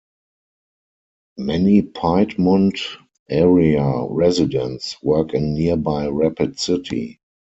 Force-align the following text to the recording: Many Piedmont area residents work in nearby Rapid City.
Many 1.37 1.83
Piedmont 1.83 2.79
area 3.29 4.03
residents 4.09 4.97
work 5.03 5.35
in 5.35 5.53
nearby 5.53 6.07
Rapid 6.07 6.59
City. 6.59 7.19